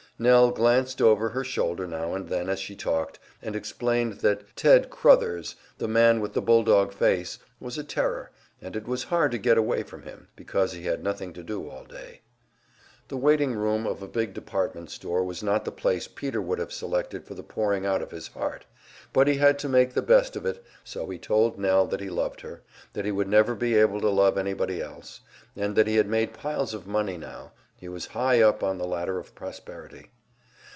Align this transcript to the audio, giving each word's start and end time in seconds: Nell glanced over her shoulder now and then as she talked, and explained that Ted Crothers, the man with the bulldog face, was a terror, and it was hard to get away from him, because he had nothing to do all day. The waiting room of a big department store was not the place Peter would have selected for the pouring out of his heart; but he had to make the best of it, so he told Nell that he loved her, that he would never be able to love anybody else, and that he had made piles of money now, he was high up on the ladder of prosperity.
Nell 0.19 0.51
glanced 0.51 1.01
over 1.01 1.29
her 1.29 1.43
shoulder 1.43 1.87
now 1.87 2.13
and 2.13 2.29
then 2.29 2.47
as 2.47 2.59
she 2.59 2.75
talked, 2.75 3.17
and 3.41 3.55
explained 3.55 4.19
that 4.19 4.55
Ted 4.55 4.91
Crothers, 4.91 5.55
the 5.79 5.87
man 5.87 6.21
with 6.21 6.33
the 6.33 6.43
bulldog 6.43 6.93
face, 6.93 7.39
was 7.59 7.75
a 7.79 7.83
terror, 7.83 8.29
and 8.61 8.75
it 8.75 8.87
was 8.87 9.05
hard 9.05 9.31
to 9.31 9.39
get 9.39 9.57
away 9.57 9.81
from 9.81 10.03
him, 10.03 10.27
because 10.35 10.73
he 10.73 10.83
had 10.83 11.03
nothing 11.03 11.33
to 11.33 11.41
do 11.41 11.67
all 11.67 11.85
day. 11.85 12.21
The 13.07 13.17
waiting 13.17 13.55
room 13.55 13.87
of 13.87 14.03
a 14.03 14.07
big 14.07 14.35
department 14.35 14.91
store 14.91 15.23
was 15.23 15.41
not 15.41 15.65
the 15.65 15.71
place 15.71 16.07
Peter 16.07 16.39
would 16.39 16.59
have 16.59 16.71
selected 16.71 17.25
for 17.25 17.33
the 17.33 17.41
pouring 17.43 17.83
out 17.87 18.03
of 18.03 18.11
his 18.11 18.27
heart; 18.27 18.67
but 19.13 19.27
he 19.27 19.37
had 19.37 19.57
to 19.59 19.67
make 19.69 19.95
the 19.95 20.01
best 20.03 20.35
of 20.35 20.45
it, 20.45 20.63
so 20.83 21.09
he 21.09 21.17
told 21.17 21.57
Nell 21.57 21.87
that 21.87 21.99
he 21.99 22.11
loved 22.11 22.41
her, 22.41 22.61
that 22.93 23.05
he 23.05 23.11
would 23.11 23.27
never 23.27 23.55
be 23.55 23.73
able 23.73 23.99
to 23.99 24.09
love 24.09 24.37
anybody 24.37 24.83
else, 24.83 25.21
and 25.55 25.75
that 25.75 25.87
he 25.87 25.95
had 25.95 26.07
made 26.07 26.31
piles 26.35 26.75
of 26.75 26.85
money 26.85 27.17
now, 27.17 27.53
he 27.75 27.89
was 27.89 28.05
high 28.05 28.39
up 28.39 28.61
on 28.61 28.77
the 28.77 28.85
ladder 28.85 29.17
of 29.17 29.33
prosperity. 29.33 30.11